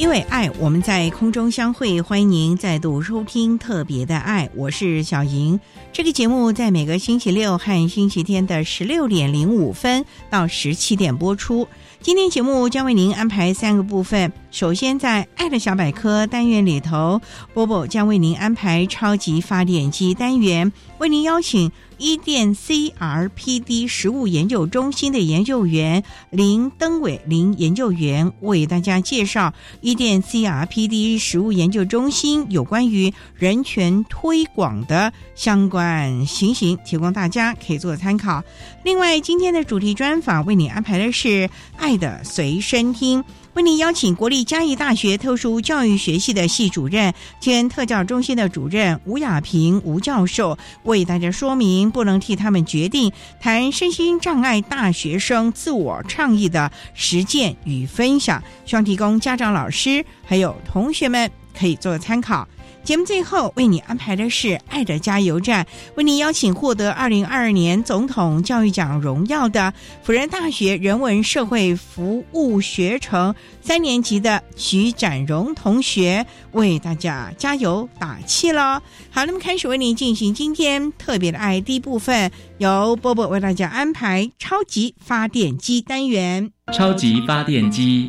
[0.00, 5.60] 因为爱，我们在空中相会，欢迎您再度收听特别的爱，我是小莹。
[5.92, 11.68] 这个节目在每个星期六和星期天的十六点零五分到十七点播出。
[12.00, 14.32] 今天节目将为您安排三个部分。
[14.50, 17.20] 首先，在“爱的小百科”单元里头，
[17.52, 38.42] 波波将为您安排超级发电机单元，为您邀请伊甸 CRPD 实物研究中心的研究员林登伟林研究员为大家介绍伊甸 CRPD 实物研究中心有关于人权推广的相关情形，提供大家可以做参考。
[38.82, 43.22] 另外，今天的主题专访为你安排的是“爱的随身听”。
[43.54, 53.10] 为您邀请国立嘉义大学特殊教育学系的系主任兼特教中心的主任吴亚平吴教授，为大家说明不能替他们决定，
[53.40, 61.28] 谈身心障碍大学生自我倡议的实践与分享，希望提供家长、老师还有同学们
[61.58, 62.46] 可以做参考。
[62.82, 65.64] 节目最后为你安排的是“爱的加油站”，
[65.96, 78.80] 为你邀请获得二零二二年总统教育奖荣耀的辅仁大学人文社会服务学程三年级的徐展荣同学为大家加油打气喽！
[79.10, 86.50] 好，那么开始为你进行今天特别的爱第一部分，由波波为大家安排超级发电机单元。
[86.72, 88.08] 超级发电机，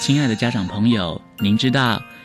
[0.00, 2.00] 亲爱的家长朋友，您知道？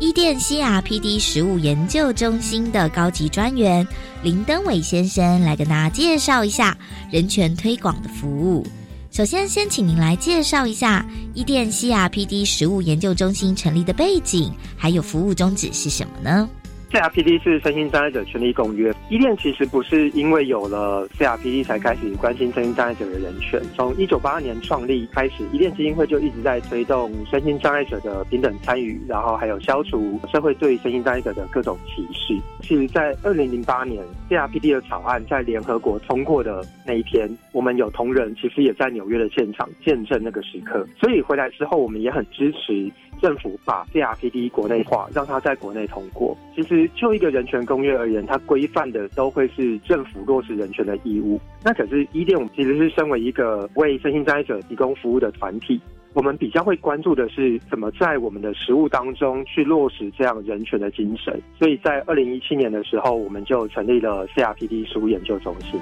[0.00, 3.86] 伊甸 CRPD 食物研究中心的高级专员
[4.22, 6.74] 林登伟先生来跟大家介绍一下
[7.10, 8.66] 人权推广的服务。
[9.10, 16.48] 首先，先请您来介绍一下伊甸 CRPD 食物研究中心成立的背景，还有服务宗旨是什么呢
[16.90, 18.92] ？CRPD 是身心障碍者权利公约。
[19.08, 23.60] 伊甸其实不是因为有了 CRPD 才开始关心身心障碍者的人权。
[23.76, 32.36] 从一九八二年创立开始，伊甸基金会就一直在推动身心障碍者的平等参与，然后还有消除社会对身心障碍者的各种歧视。
[32.60, 40.86] 其实，在二零零八年 CRPD 的草案在联合国通过的那一天，我们有同仁其实也在纽约的现场见证那个时刻。
[40.98, 42.90] 所以回来之后，我们也很支持。
[43.20, 46.36] 政府把 CRPD 国内化，让它在国内通过。
[46.54, 51.40] 其实就一个人权公约而言，它规范的都会是政府落实人权的义务。
[51.64, 55.80] 那可是伊甸，我们其实是身为一个为身心障碍者提供服务的团体，
[56.14, 61.40] 我们比较会关注的是怎么在我们的实务当中去落实这样人权的精神。
[61.58, 65.78] 所以在二零一七年的时候，我们就成立了 CRPD 实务研究中心。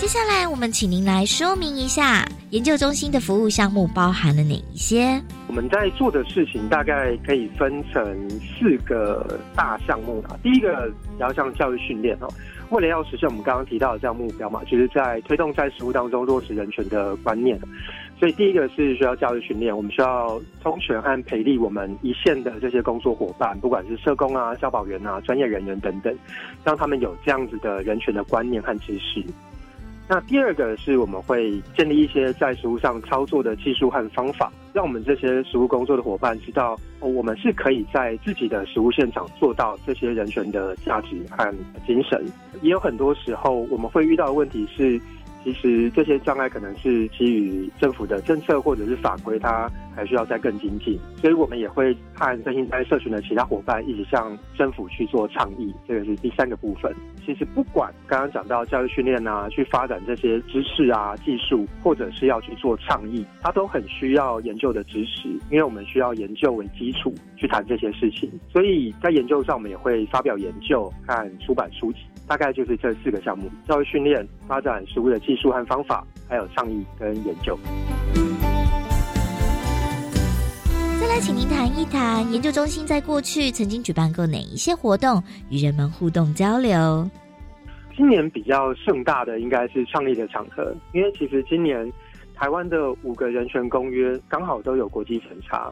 [0.00, 5.22] 接下来，我们请您来说明一下研究中心的服务项目包含了哪一些？
[5.46, 8.02] 我们在做的事情大概可以分成
[8.40, 10.34] 四个大项目啊。
[10.42, 12.28] 第一个比较像教育训练哦，
[12.70, 17.60] 为了要实现我们刚刚提到的这样目标嘛，就是在推动在实务当中落实人权的观念。
[18.18, 26.16] 所以第一个是需要教育训练，我们需要充权和培力我们一线的这些工作伙伴，不管是社工啊、消保员啊、专业人员等等，
[26.64, 29.22] 让他们有这样子的人权的观念和知识。
[30.12, 41.54] 那第二个是我们会建立一些在食物上操作的技术和方法，让我们这些食物工作的伙伴知道，我们是可以在自己的食物现场做到这些人权的价值和
[41.86, 42.20] 精神。
[42.60, 45.00] 也有很多时候，我们会遇到的问题是。
[45.42, 55.74] 其实这些障碍可能是基于政府的政策或者是法规，它还需要再更精进，所以我们也会和身心在社群的其他伙伴一起向政府去做倡议。
[55.88, 56.94] 这个是第三个部分。
[57.24, 68.30] 其实不管刚刚讲到教育训练啊，去发展这些知识啊、技术，或者是要去做倡议，它都很需要研究的支持，因为我们需要研究为基础去谈这些事情。
[68.52, 72.00] 所以在研究上，我们也会发表研究和出版书籍。
[72.30, 77.58] 大概就是这四个项目：教育训练、发展食物的技术和方法，还有倡议跟研究。
[81.00, 87.10] 再来，请您谈一谈研究中心在过去曾经举办过哪一些活动，与人们互动交流。
[87.96, 91.92] 今年比较盛大的应该是倡议的场合，因为其实今年
[92.36, 95.68] 台湾的五个人权公约刚好都有国际审查。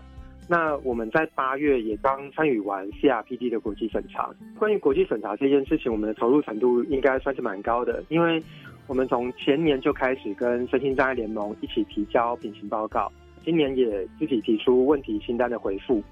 [0.51, 4.35] 那我们在八月也刚参与完 CRPD 的国际审查。
[4.59, 8.43] 关于国际审查这件事情，我们的投入程度应该算是蛮高的，因为
[8.87, 13.13] 我们从前年就开始跟身心障碍联盟一起提交品行报告，
[13.45, 16.03] 今年也自己提出问题清单的回复，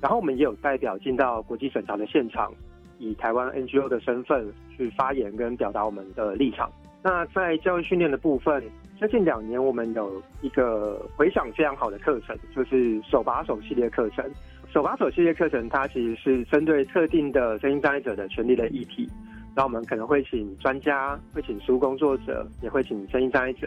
[0.00, 2.50] 然后我们也有代表进到国际审查的现场，
[2.98, 6.72] 以台湾 NGO 的身份去发言跟表达我们的立场。
[7.02, 8.64] 那在教育训练的部分。
[9.02, 14.24] 最近两年，我们有一个回响非常好的课程，就是手把手系列课程。
[14.72, 19.10] 手把手系列课程，它其实是针对特定的声音障碍者的权利的议题。
[19.56, 23.66] 那我们可能会请专家，会请书工作者，也会请声音障碍者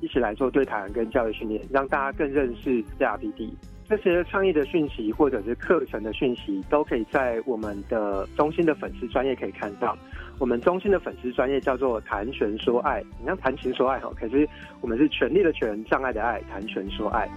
[0.00, 3.52] 一起来做对谈跟教育训练，让大家更认识 CRPD。
[3.92, 9.94] 这些创意的讯息或者是课程的讯息，都可以在我们的中心的粉丝专业可以看到。
[10.38, 14.48] 我们中心的粉丝专业叫做“谈权说爱”，你像谈情说爱哈，可是
[14.80, 17.28] 我们是权力的权，障碍的爱，谈权说爱。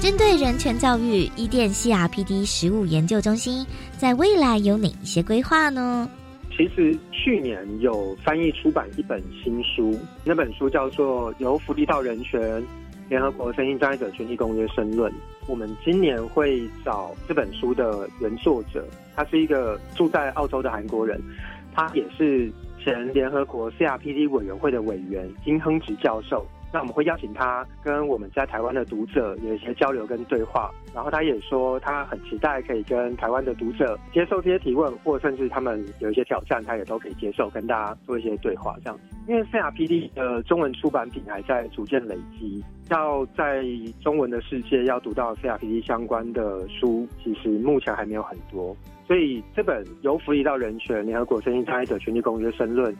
[0.00, 3.66] 针对人权教育，伊甸 CRPD 实务研究中心
[3.98, 6.08] 在未来有哪一些规划呢？
[6.56, 9.94] 其实去年有翻译出版一本新书，
[10.24, 12.62] 那本书叫做《由福利到人权：
[13.08, 15.12] 联合国声音障碍者权利公约申论》。
[15.46, 21.20] 我们今年会找这本书的原作者，他是一个住在澳洲的韩国人，
[21.74, 22.50] 他也是
[22.82, 26.46] 前联合国 CRPD 委员会的委员金亨植教授。
[26.74, 39.16] 那我们会邀请他跟我们在台湾的读者有一些交流跟对话，然后他也说他很期待可以跟台湾的读者接受这些提问，或甚至他们有一些挑战，他也都可以接受跟大家做一些对话这样子。
[39.28, 42.60] 因为 CRPD 的中文出版品还在逐渐累积，
[42.90, 43.64] 要在
[44.02, 52.92] 中文的世界要读到 CRPD 相关的书，其实目前还没有很多，所以这本由福利到人权联合国声音障碍者权利公约申论。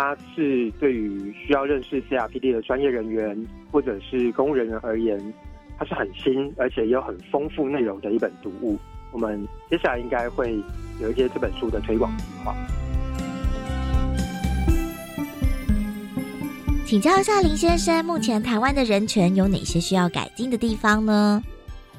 [0.00, 3.36] 它是对于需要认识 CRPD 的专业人员
[3.72, 5.20] 或者是公务人员而言，
[5.76, 8.78] 它是很新而且也有很丰富内容的一本读物。
[9.10, 10.62] 我们接下来应该会
[11.02, 12.54] 有一些这本书的推广计划。
[16.86, 21.42] 请教一下林先生，目前台湾的人权有哪些需要改进的地方呢？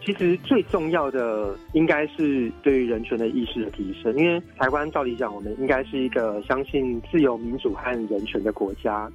[0.01, 9.11] 其实最重要的应该是对于人权的意识的提升，因为台湾照理讲，我们应该是一个相信自由民主和人权的国家，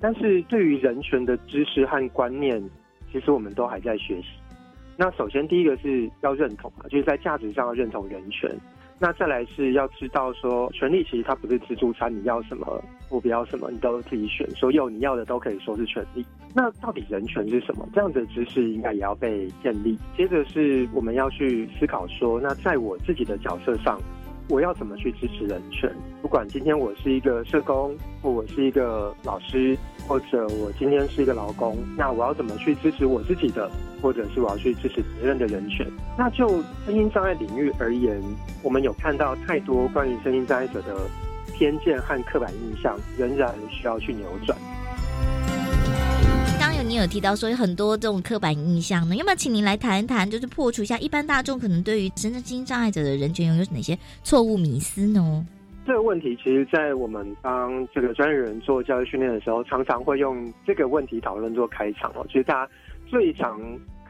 [0.00, 2.62] 但是对于人权的知识和观念，
[3.12, 4.28] 其实我们都还在学习。
[4.96, 8.50] 那首先第一个是要认同啊，就是在价值上要认同人权。
[8.98, 16.24] 那再来是要知道说，权利其实它不是自助餐，你要什么目标什么，你都自己选，所有你要的都可以说是权利。
[16.54, 17.86] 那到底人权是什么？
[17.94, 19.98] 这样的知识应该也要被建立。
[20.16, 24.00] 接着是我们要去思考说，那在我自己的角色上。
[24.48, 25.90] 我要怎么去支持人权？
[26.20, 33.70] 不管今天我是一个社工，或我是一个老师，或者我今天是一个劳工，那我要怎么去支持我自己的，
[34.02, 35.86] 或者是我要去支持别人的人权？
[36.18, 36.48] 那就
[36.84, 38.20] 声音障碍领域而言，
[38.64, 41.08] 我们有看到太多关于声音障碍者的
[41.62, 44.58] 偏见和刻板印象，仍然需要去扭转。
[46.84, 55.46] 你有提到说有很多这种刻板印象呢，要不要请您来谈一谈，就是破除一下一般大众可能对于身心障碍者的人权有哪些错误迷思呢？
[55.86, 62.26] 这个问题其实，在我们帮这个专业人做教育训练的时候，常常会用这个问题讨论做开场哦。
[62.26, 62.72] 其实大家
[63.06, 63.60] 最常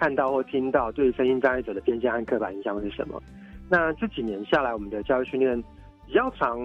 [0.01, 3.23] 看到或听到对身心障碍者的偏见和刻板印象是什么？
[3.69, 5.63] 那这几年下来，我们的教育训练
[6.07, 6.59] 比较常。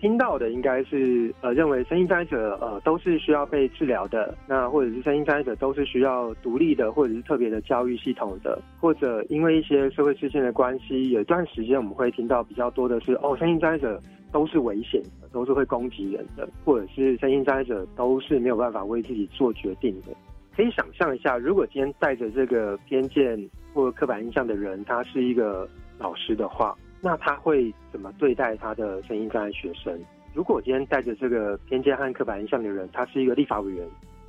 [0.00, 14.00] 听到的应该是呃，认为声音障碍者呃都是需要被治疗的，那或者是声音障碍者都是需要独立的，或者是特别的教育系统的，或者因为一些社会事件的关系，有一段时间我们会听到比较多的是哦，声音障碍者
[14.32, 20.16] 都是危险的，都是会攻击人的，或者是声音障碍者都是没有办法为自己做决定的。
[20.56, 23.38] 可以想象一下，如果今天带着这个偏见
[23.74, 29.98] 或刻板印象的人，他是一个老师的话，那他会怎么对待他的声音障碍学生？
[30.34, 33.84] 如果今天带着这个偏见和刻板印象的人，他是一个立法委员，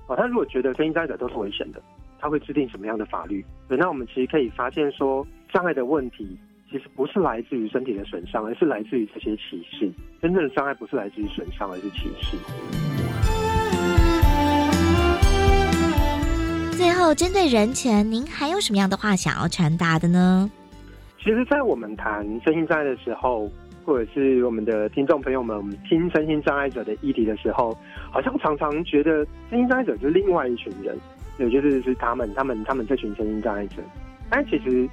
[0.08, 1.82] 哦，他如果觉得声音障碍者都是危险的，
[2.20, 3.46] 他会制定什么样的法律？
[3.68, 6.40] 对，那我们其实可以发现说，障碍的问题
[6.72, 9.92] 其实不是来自于身体的损伤，而是来自于这些歧视。
[10.22, 12.38] 真正的障碍不是来自于损伤，而是歧视。
[16.78, 20.50] 最后，针对人权，您还有什么样的话想要传达的呢？
[21.24, 23.48] 其实，在我们谈身心障碍的时候，
[23.86, 27.78] 或者是我们的听众朋友们听身心障碍者的议题的时候，
[28.12, 30.98] 好像常常觉得身心障碍者就是另外一群人，
[31.38, 33.84] 也就是是他们、他们、他们这群身心障碍者。
[34.32, 34.90] 但其实，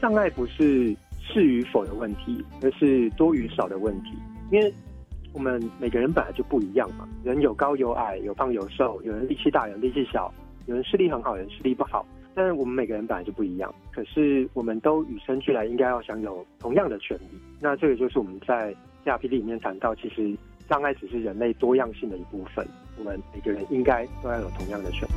[0.00, 4.14] 障碍不是是与否的问题，而是多与少的问题。
[4.50, 4.72] 因为
[5.34, 10.32] 我们每个人本来就不一样嘛，人有高有矮，有胖有瘦，有人力气大，有人力气小。
[10.66, 13.74] 有人视力很好，有人视力不好，但是我们每个人本来就不一样。
[13.92, 17.38] 可是我们都与生俱来应该要享有同样的权利。
[17.60, 18.74] 那这个就是我们在
[19.04, 20.34] CRPD 里面谈到，其实
[20.68, 22.66] 障碍只是人类多样性的一部分。
[22.98, 25.12] 我们每个人应该都要有同样的权利。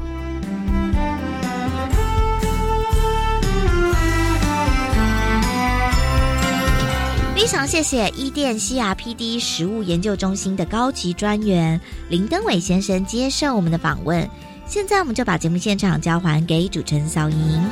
[7.36, 11.79] 非常谢谢伊甸 CRPD 食物研究中心的高级专员
[12.10, 14.27] 林登伟先生接受我们的访问。
[14.67, 17.63] 现在我们就把节目现场交还给主持人小莹。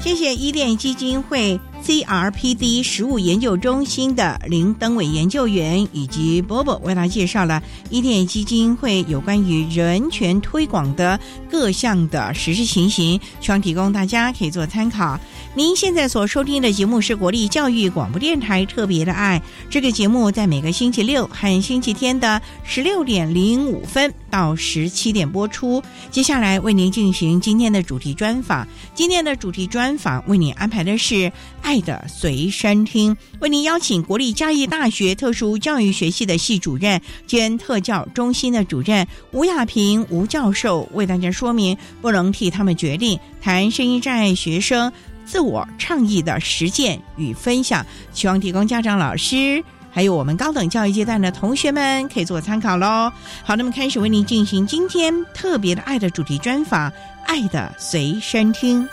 [0.00, 1.60] 谢谢伊甸基金会。
[1.90, 11.18] CRPD 食物研究中心的林登伟研究员以及波波为大家介绍了伊甸基金会有关于人权推广的
[11.50, 15.18] 各项的实施情形，希望提供大家可以做参考。
[15.52, 25.82] 您现在所收听的节目是国立教育广播电台特别的爱，这个节目在每个星期六和星期天的十六点零五分到十七点播出。
[26.08, 28.64] 接下来为您进行今天的主题专访，
[28.94, 31.32] 今天的主题专访为您安排的是。
[31.62, 44.90] 爱的随身听，为您邀请国立嘉义大学特殊教育学系的系主任兼特教中心的主任吴亚平吴教授，为大家说明不能替他们决定，谈声音障碍学生
[45.30, 53.12] 自我倡议的实践与分享，希望提供家长、老师还有我们高等教育阶段的同学们可以做参考喽。
[53.44, 56.92] 好，那么开始为您进行今天特别的爱的主题专访，
[57.28, 58.88] 爱的随身听。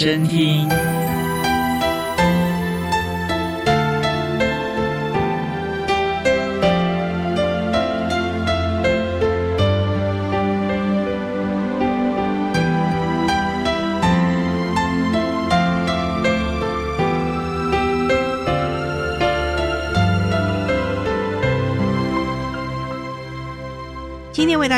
[0.00, 0.89] 身听。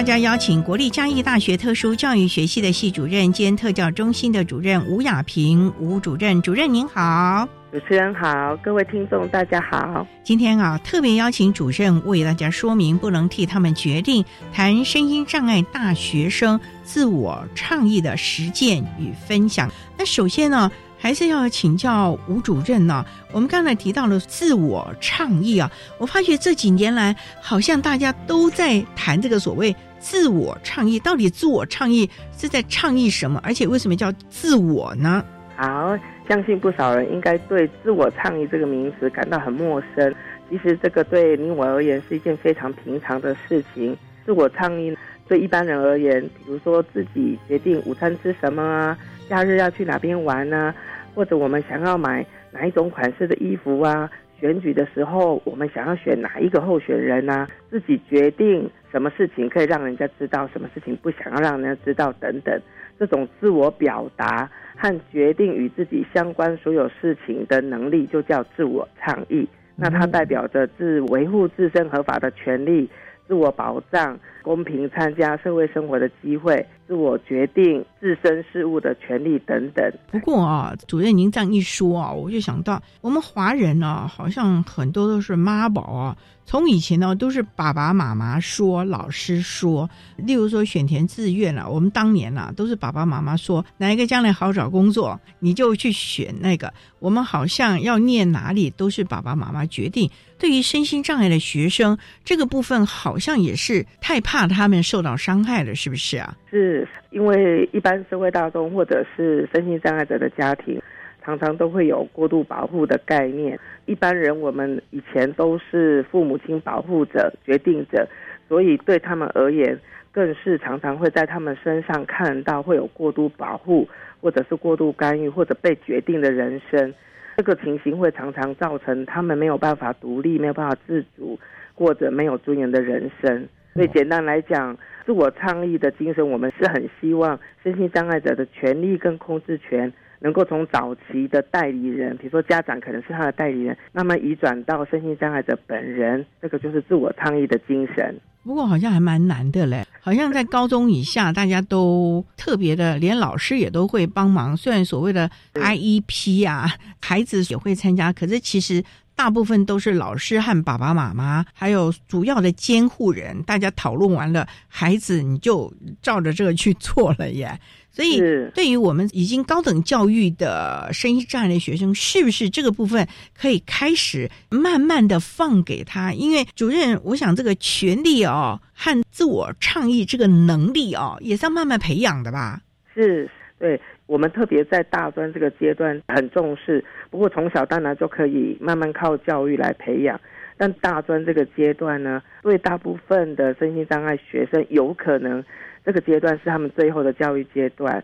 [0.02, 10.04] 大家邀请国立嘉义大学特殊教育学系的系主任兼特教中心的主任吴雅平吴主任，主任您好，主持人好，各位听众大家好。
[10.25, 19.71] 今天啊，特别邀请主任为大家说明，不能替他们决定，谈声音障碍大学生自我倡议的实践与分享。
[19.97, 20.68] 那首先呢？
[20.99, 23.04] 还是要请教吴主任呢。
[23.32, 25.68] 我们刚才提到了自我倡议啊，
[25.99, 30.99] 我发觉这几年来好像大家都在谈这个所谓自我倡议。
[30.99, 33.40] 到底自我倡议是在倡议什么？
[33.44, 35.25] 而且为什么叫自我呢？
[35.56, 35.97] 好，
[36.28, 40.12] 相信不少人应该对自我倡议这个名词感到很陌生。
[40.50, 43.97] 其实这个对你我而言是一件非常平常的事情。
[44.26, 44.94] 自我倡议
[45.28, 50.75] 对一般人而言，比如说自己决定午餐吃什么啊，假日要去哪边玩呢？
[51.14, 54.11] 或者我们想要买哪一种款式的衣服啊？
[54.40, 57.47] 选举的时候，我们想要选哪一个候选人啊？
[57.71, 62.61] 自己决定什么事情可以让人家知道，什么事情不想要让人家知道等等。
[62.99, 69.49] 这种自我表达和决定与自己相关所有事情的能力，就叫自我倡议。
[69.75, 72.89] 那它代表着自维护自身合法的权利、
[73.27, 79.93] 自我保障、公平参加社会生活的机会，自我决定自身事务的权利等等。
[80.11, 86.17] 不过啊，主任您这样一说啊，我就想到我们华人呢，好像很多都是妈宝啊。
[86.45, 89.89] 从以前呢，都是爸爸妈妈说，老师说。
[90.17, 96.73] 例如说选填志愿了，我们当年啊，都是爸爸妈妈说哪一个将来好找工作，你就去选那个。
[96.99, 100.11] 我们好像要念哪里，都是爸爸妈妈决定。
[100.39, 106.35] 对于身心障碍的学生，这个部分好像也是太怕怕他们受到伤害了，是不是啊？
[106.51, 110.81] 是因为一般社会大众或者是身心障碍者的家庭。
[111.25, 113.57] 常常都会有过度保护的概念。
[113.87, 118.09] 一般人我们以前都是父母亲保护者、决定者，
[118.49, 119.79] 所以对他们而言，
[120.11, 123.89] 更是常常会在他们身上看到会有过度保护，
[124.21, 126.93] 或者是过度干预，或者被决定的人生。
[127.37, 131.39] 这个情形会常常造成他们没有办法独立、没有办法自主，
[131.77, 133.47] 过着没有尊严的人生。
[133.75, 134.76] 所以简单来讲，
[135.07, 139.93] 自我倡议的精神，我们是很希望身心障碍者的权利跟控制权。
[140.25, 148.17] 能够从早期的代理人，比如说家长可能是他的代理人，慢慢移转到身心障碍者本人，这个就是自我倡议的精神。
[148.45, 154.57] 不过好像还蛮难的嘞，好像在高中以下，大家都特别的，连老师也都会帮忙。
[154.57, 156.69] 虽然所谓的 IEP 啊，
[157.00, 158.81] 孩子也会参加，可是其实
[159.23, 167.57] 大部分都是老师和爸爸妈妈，还有主要的监护人，大家讨论完了，孩子你就照着这个去做了耶。
[167.93, 168.19] 所以，
[168.52, 176.12] 对于我们已经高等教育的身心障碍的学生，是不是这个部分可以开始慢慢的放给他？
[176.12, 182.61] 因为主任，我想这个权利哦和自我倡议这个能力哦，也是要慢慢培养的吧？
[182.93, 186.85] 是，对我们特别在大专这个阶段很重视。
[187.11, 190.21] 不过从小当然就可以慢慢靠教育来培养，
[190.56, 195.42] 但大专这个阶段呢，对大部分的身心障碍学生有可能。
[195.85, 198.00] 这个阶段是他们最后的教育阶段，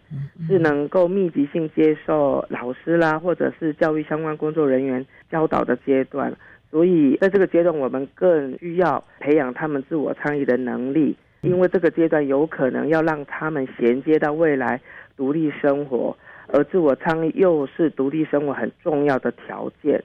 [0.48, 6.34] 是能够密集性接受老师啦，或者是教育相关工作人员教导的阶段。
[6.72, 14.80] 所以在这个阶段，我们更需要培养他们自我倡议的能力，因为这个阶段有可能要让他们衔接到未来
[15.18, 20.02] 独立生活，而自我倡议又是独立生活很重要的条件。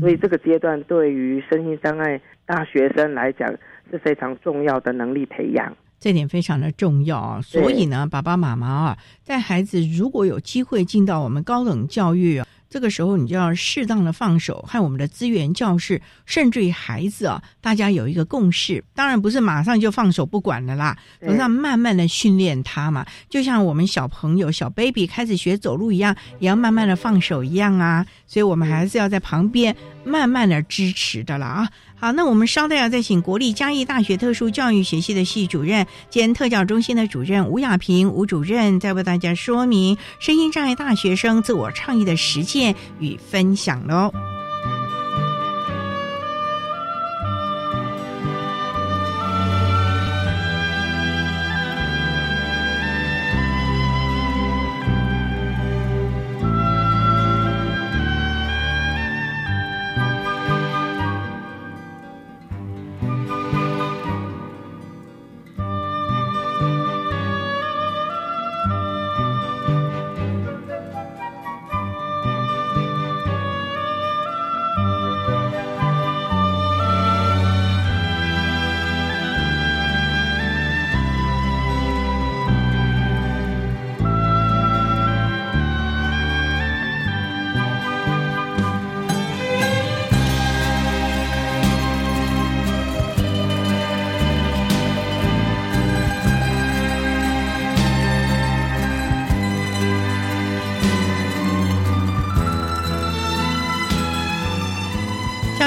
[0.00, 3.48] 所以这个阶段对于身心障碍大学生来讲
[3.88, 5.72] 是非常重要的能力培养。
[5.98, 29.74] 这点非常的重要啊，所以呢，爸爸妈妈啊，在孩子如果有机会进到我们高等教育啊，这个时候你就要适当的放手，和我们的资源教室，甚至于孩子啊，大家有一个共识，当然不是马上就放手不管了啦，总要慢慢的训练他嘛，就像我们小朋友小 baby 开始学走路一样，也要慢慢的放手一样啊，所以我们还是要在旁边
[30.04, 31.70] 慢慢的支持的啦啊。
[31.98, 44.12] 好，那我们稍待要再请国立嘉义大学特殊教育学系的系主任兼特教中心的主任吴亚平吴主任，再为大家说明声音障碍大学生自我倡议的实践与分享喽。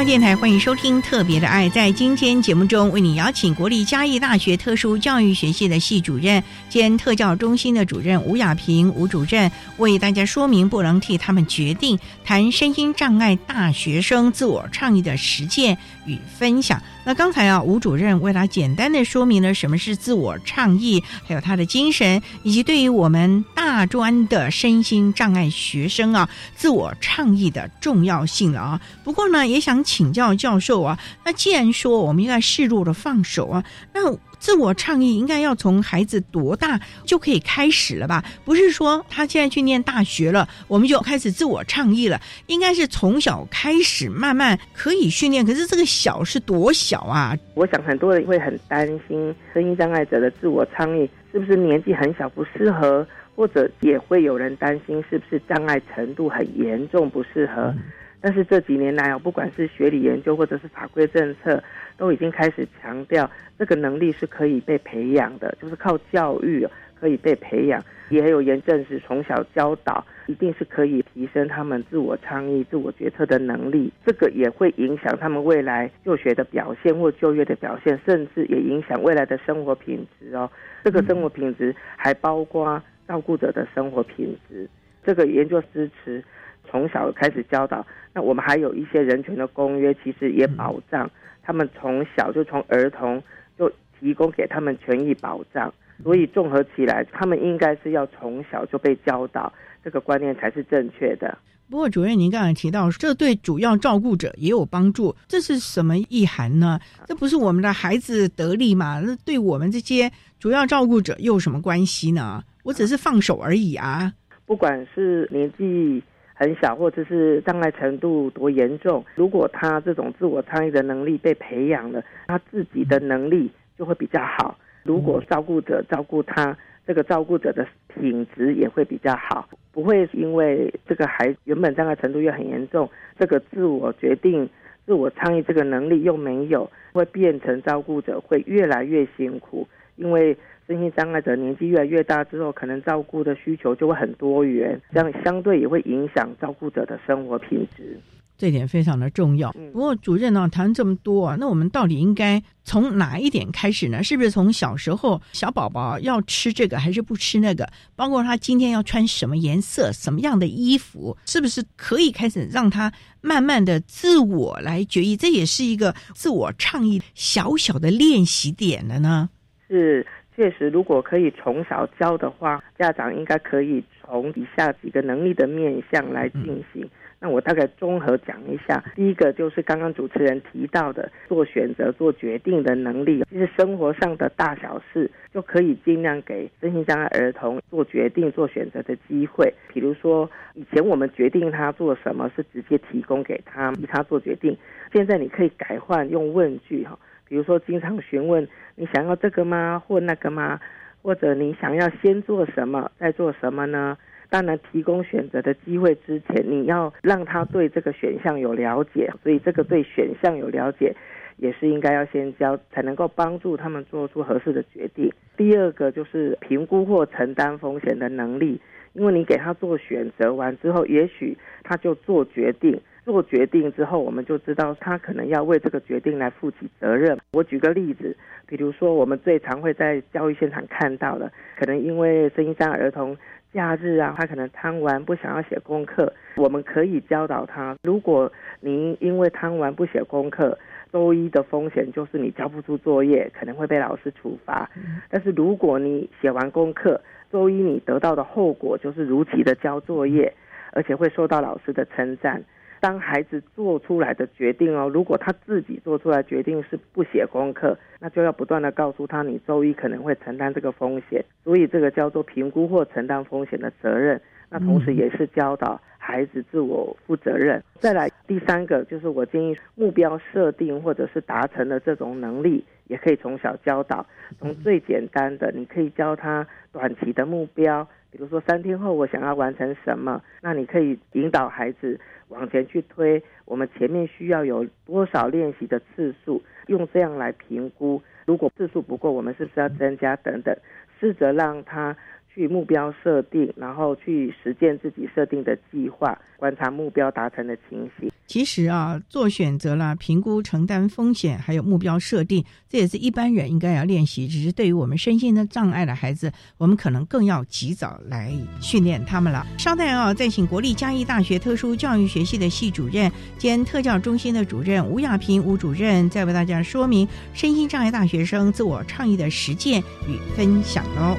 [0.09, 1.69] 电台欢迎收听《特别的爱》。
[1.71, 16.81] 在今天节目中，为你邀请国立嘉义大学特殊教育学系的系主任兼特教中心的主任吴雅萍吴主任，为大家说明不能替他们决定，谈身心障碍大学生自我倡议的实践与分享。
[17.09, 28.81] 那刚才啊，吴主任为他简单的说明了什么是自我倡议，还有他的精神，以及对于我们大专的身心障碍学生啊，自我倡议的重要性了啊。
[29.03, 34.15] 不过呢，也想请教教授啊，那既然说我们应该适度的放手啊，那。
[34.39, 38.23] 自我倡议应该要从孩子多大就可以开始了吧？
[38.45, 42.19] 不是说他现在去念大学了，我们就开始自我倡议了。
[42.47, 45.45] 应该是从小开始，慢慢可以训练。
[45.45, 47.37] 可是这个小是多小啊？
[47.53, 57.73] 我想很多人会很担心，声音障碍者的自我倡议是不是年纪很小不适合，或者也会有人担心是不是障碍程度很严重不适合。
[58.21, 61.63] 但是这几年来哦，不管是学理研究或者是法规政策，
[61.99, 66.65] 都已经开始强调这个能力是可以被培养的，就是靠教育
[66.99, 67.83] 可以被培养。
[68.09, 73.93] 也有研证是从小教导，一定是可以提升他们自我倡议、自我决策的能力。
[74.03, 80.49] 这个也会影响他们未来就学的表现或就业的表现，甚至也影响未来的生活品质哦。
[80.83, 84.67] 这个生活品质还包括照顾者的生活品质。
[85.03, 86.23] 这个研究支持
[86.67, 87.85] 从小开始教导。
[88.11, 91.07] 那我们还有一些人权的公约，其实也保障
[91.49, 93.19] 他们从小就从儿童
[93.57, 93.67] 就
[93.99, 95.73] 提供给他们权益保障。
[96.03, 99.51] 所以综合起来，他们应该是要从小就被教导
[99.83, 101.35] 这个观念才是正确的。
[101.67, 106.79] 不过，主任，您刚才提到这对主要照顾者也有帮助，这是什么意涵呢？
[107.07, 109.01] 这不是我们的孩子得利吗？
[109.03, 112.43] 那对我们这些主要照顾者又有什么关系呢？
[112.63, 114.13] 我只是放手而已啊！
[114.45, 116.03] 不管是年纪
[116.39, 124.57] 很小，或者是障碍程度多严重，如果他这种自我参与的能力被培养了，他自己的能力就会比较好。
[124.83, 134.49] 如果照顾者照顾他，这个照顾者的品质也会比较好，不会因为这个孩原本障碍程度又很严重，这个自我决定、
[134.85, 139.67] 自我参与这个能力又没有，会变成照顾者会越来越辛苦。
[139.97, 140.37] 因为
[140.69, 147.99] 身心障碍者年纪越来越大之后，可能照顾的需求就会很多元，这样相对也会影响照顾者的生活品质。
[148.37, 149.51] 这点非常的重要。
[149.73, 154.03] 不过主任呢谈这么多啊，那我们到底应该从哪一点开始呢？
[154.03, 157.67] 是不是从小时候小宝宝要吃这个还是不吃那个？
[157.95, 165.17] 包括他今天要穿什么颜色、什么样的衣服，是不是可以开始让他慢慢的自我来决议？
[165.17, 169.31] 这也是一个自我倡议小小的练习点了呢。
[169.67, 170.03] 是，
[170.39, 176.89] 确实，如果可以从小教的话，家长应该可以从以下几个能力的面向来进行。
[177.19, 183.21] 那我大概综合讲一下，第一个就是刚刚主持人提到的做选择、做决定的能力。
[183.29, 189.53] 其实生活上的大小事就可以尽量给身心障碍儿童做决定、做选择的机会。
[189.73, 194.55] 比如说，以前我们决定他做什么是直接提供给他，逼他做决定。
[194.93, 196.97] 现在你可以改换用问句哈，
[197.29, 200.59] 比如说经常询问你想要这个吗，或那个吗？
[201.01, 203.97] 或者你想要先做什么，再做什么呢？
[204.29, 210.93] 当然，提供选择的机会之前，你要让他对这个选项有了解，所以这个对选项有了解，
[211.37, 215.11] 也是应该要先教，才能够帮助他们做出合适的决定。
[215.37, 218.59] 第二个就是评估或承担风险的能力，
[218.93, 227.17] 因为你给他做选择完之后，也许他就做决定，做决定之后，我们就知道他可能要为这个决定来负起责任。
[227.31, 228.15] 我举个例子，
[228.47, 233.17] 比如说我们最常会在教育现场看到的，可能因为声音障碍儿童。
[233.51, 240.55] 假日啊，他可能贪玩不想要写功课，我们可以教导他：如果您因为贪玩不写功课，
[240.93, 244.69] 周一的风险就是你交不出作业，可能会被老师处罚。
[245.09, 250.31] 但是如果你写完功课，周一你得到的后果就是如期的交作业，
[250.71, 252.43] 而且会受到老师的称赞。
[252.79, 264.21] 当孩子做出来的决定哦，如果他自己做出来决定是不写功课，那就要不断的告诉他，你周一可能会承担这个风险，所以这个叫做评估或承担风险的责任。
[264.51, 267.63] 那同时也是教导孩子自我负责任。
[267.75, 274.03] 再来第三个就是我建议目标设定或者是达成的这种能力，也可以从小教导。
[274.39, 281.99] 从最简单的，你可以教他短期的目标，比如说三天后我想要完成什么，那你可以引导孩子。
[282.29, 286.41] 往前去推，我们前面需要有多少练习的次数？
[286.67, 290.15] 用这样来评估，如果次数不够，我们是不是要增加？
[290.17, 290.55] 等等，
[290.99, 291.97] 试着让他。
[292.39, 298.09] 去目标设定，然后去实践自己设定的计划，观察目标达成的情形。
[298.27, 304.25] 其实啊，做选择啦、评估、承担风险，还有目标设定，这也是一般人应该要练习。
[304.25, 309.45] 只是对于我们身心的障碍的孩子，我们可能更要及早来训练他们了。
[309.57, 321.17] 稍待啊，再请国立嘉义大学特殊教育学系的系主任兼特教中心的主任吴亚平吴主任，再为大家说明身心障碍大学生自我倡议的实践与分享喽。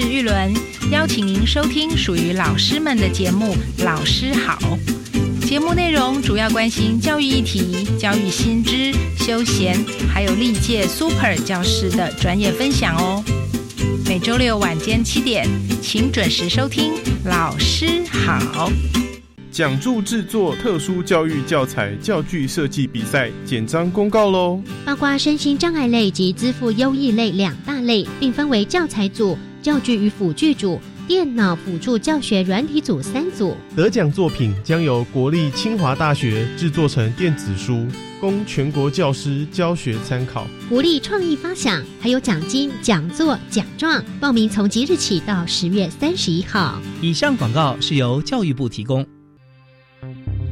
[0.00, 0.54] 是玉伦，
[0.92, 4.56] 邀请您收听属于老师们的节目《老师好》。
[5.44, 9.76] 节目内容主要关心教育议题、教育新知、休闲，
[10.08, 13.24] 还有历届 Super 教师的专业分享哦。
[14.06, 15.48] 每周六晚间七点，
[15.82, 16.92] 请准时收听
[17.24, 18.70] 《老师好》。
[19.50, 24.62] 讲助制作特殊教育教材教具设计比赛简章公告喽！
[24.84, 29.36] 包括身心障碍类及资赋优异类两大类，并分为教材组、
[29.68, 33.54] 教具与辅具组、电脑辅助教学软体组三组。
[33.76, 37.86] 得奖作品将由国立清华大学制作成电子书，
[38.18, 40.46] 供全国教师教学参考。
[40.70, 44.02] 鼓励创意发想，还有奖金、讲座、奖状。
[44.18, 46.80] 报名从即日起到十月三十一号。
[47.02, 49.06] 以上广告是由教育部提供。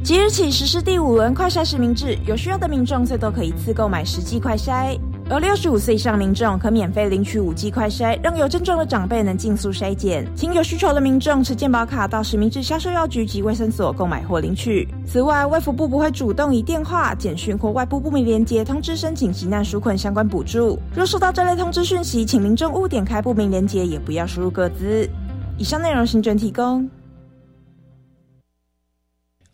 [0.03, 4.95] 即日起实施第五轮快筛实名制，有需要的民众最多可一次购买十剂快筛。
[5.29, 10.25] 而六十五岁以上民众可免费领取五 G 快筛，让有症状的长辈能尽速筛检。
[10.33, 14.87] 请有需求的民众持健保卡到实名制销售药局及卫生所购买或领取。
[15.05, 20.79] 此外，卫福部不会主动以电话、简讯或外部不明连接通知申请急难纾困相关补助。
[20.95, 25.09] 若收到这类通知讯息，请民众勿点开不明连接，也不要输入各资。
[25.57, 26.89] 以上内容，行政提供。